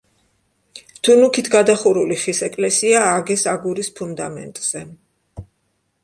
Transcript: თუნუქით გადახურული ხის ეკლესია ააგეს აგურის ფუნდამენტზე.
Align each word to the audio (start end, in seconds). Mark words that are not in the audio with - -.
თუნუქით 1.07 1.49
გადახურული 1.55 2.17
ხის 2.21 2.39
ეკლესია 2.47 3.01
ააგეს 3.09 3.43
აგურის 3.51 3.91
ფუნდამენტზე. 3.99 4.81